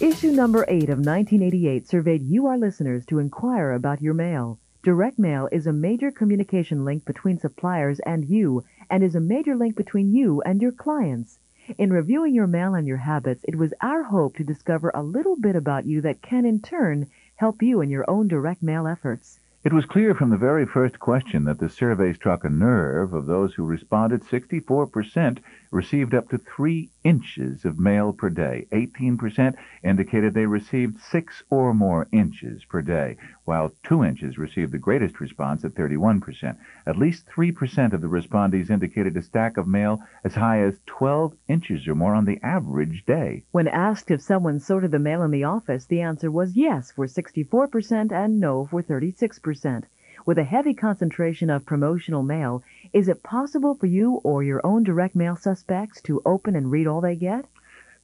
[0.00, 4.58] Issue number 8 of 1988 surveyed you, our listeners, to inquire about your mail.
[4.82, 9.54] Direct mail is a major communication link between suppliers and you, and is a major
[9.54, 11.38] link between you and your clients.
[11.76, 15.36] In reviewing your mail and your habits, it was our hope to discover a little
[15.36, 19.38] bit about you that can, in turn, help you in your own direct mail efforts.
[19.62, 23.12] It was clear from the very first question that the survey struck a nerve.
[23.12, 28.66] Of those who responded, 64% received up to three inches of mail per day.
[28.72, 34.78] 18% indicated they received six or more inches per day, while two inches received the
[34.78, 36.56] greatest response at 31%.
[36.86, 41.34] At least 3% of the respondees indicated a stack of mail as high as 12
[41.48, 43.44] inches or more on the average day.
[43.52, 47.06] When asked if someone sorted the mail in the office, the answer was yes for
[47.06, 49.84] 64% and no for 36%.
[50.26, 54.82] With a heavy concentration of promotional mail, is it possible for you or your own
[54.82, 57.46] direct mail suspects to open and read all they get?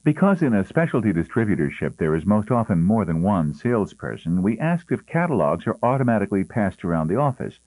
[0.03, 4.91] Because in a specialty distributorship there is most often more than one salesperson, we asked
[4.91, 7.59] if catalogs are automatically passed around the office.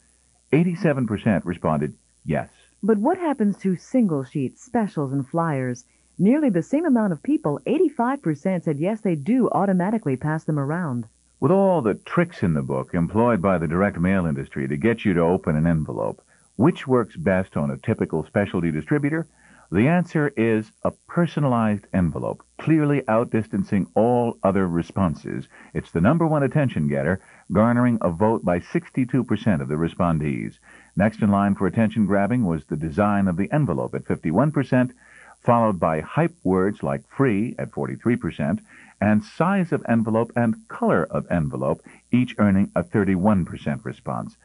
[0.52, 2.48] 87% responded yes.
[2.82, 5.84] But what happens to single sheets, specials, and flyers?
[6.18, 11.06] Nearly the same amount of people, 85%, said yes, they do automatically pass them around.
[11.40, 15.04] With all the tricks in the book employed by the direct mail industry to get
[15.04, 16.22] you to open an envelope,
[16.60, 19.26] which works best on a typical specialty distributor?
[19.72, 25.48] The answer is a personalized envelope, clearly outdistancing all other responses.
[25.72, 27.18] It's the number one attention getter,
[27.50, 30.58] garnering a vote by 62% of the respondees.
[30.94, 34.90] Next in line for attention grabbing was the design of the envelope at 51%,
[35.42, 38.60] followed by hype words like free at 43%,
[39.00, 41.80] and size of envelope and color of envelope,
[42.12, 44.36] each earning a 31% response.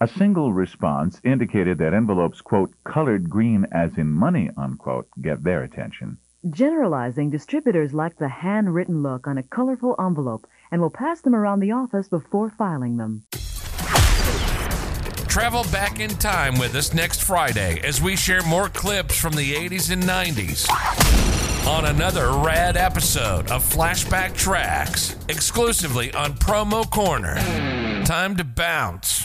[0.00, 5.62] A single response indicated that envelopes, quote, colored green as in money, unquote, get their
[5.62, 6.18] attention.
[6.50, 11.60] Generalizing, distributors like the handwritten look on a colorful envelope and will pass them around
[11.60, 13.22] the office before filing them.
[15.28, 19.54] Travel back in time with us next Friday as we share more clips from the
[19.54, 20.68] 80s and 90s
[21.66, 27.36] on another rad episode of Flashback Tracks, exclusively on Promo Corner.
[28.04, 29.24] Time to bounce.